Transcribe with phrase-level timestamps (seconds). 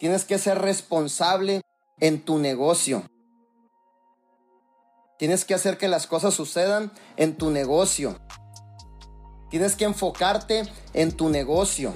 [0.00, 1.60] Tienes que ser responsable
[1.98, 3.02] en tu negocio.
[5.18, 8.18] Tienes que hacer que las cosas sucedan en tu negocio.
[9.50, 10.62] Tienes que enfocarte
[10.94, 11.94] en tu negocio.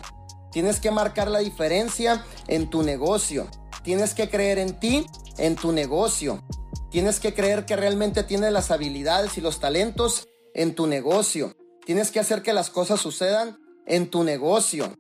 [0.52, 3.48] Tienes que marcar la diferencia en tu negocio.
[3.82, 5.06] Tienes que creer en ti,
[5.38, 6.44] en tu negocio.
[6.90, 11.56] Tienes que creer que realmente tienes las habilidades y los talentos en tu negocio.
[11.86, 14.94] Tienes que hacer que las cosas sucedan en tu negocio.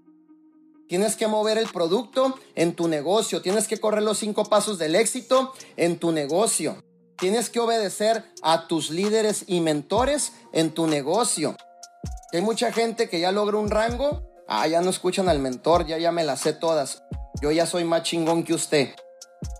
[0.88, 3.42] Tienes que mover el producto en tu negocio.
[3.42, 6.76] Tienes que correr los cinco pasos del éxito en tu negocio.
[7.16, 11.56] Tienes que obedecer a tus líderes y mentores en tu negocio.
[12.32, 14.22] Hay mucha gente que ya logra un rango.
[14.46, 17.02] Ah, ya no escuchan al mentor, ya ya me las sé todas.
[17.40, 18.94] Yo ya soy más chingón que usted.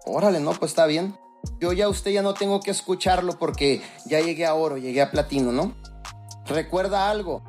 [0.04, 1.16] Órale, no, pues está bien.
[1.60, 5.10] Yo ya usted ya no tengo que escucharlo porque ya llegué a oro, llegué a
[5.10, 5.74] platino, ¿no?
[6.46, 7.43] Recuerda algo,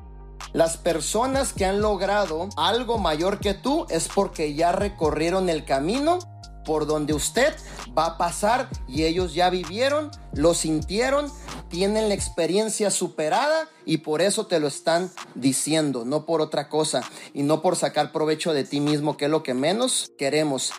[0.54, 6.20] las personas que han logrado algo mayor que tú es porque ya recorrieron el camino
[6.66, 7.56] por donde usted
[7.98, 11.32] va a pasar y ellos ya vivieron, lo sintieron,
[11.70, 17.04] tienen la experiencia superada y por eso te lo están diciendo, no por otra cosa
[17.34, 20.74] y no por sacar provecho de ti mismo, que es lo que menos queremos.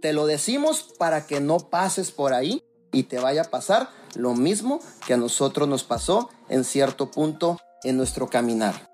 [0.00, 4.34] Te lo decimos para que no pases por ahí y te vaya a pasar lo
[4.34, 8.92] mismo que a nosotros nos pasó en cierto punto en nuestro caminar.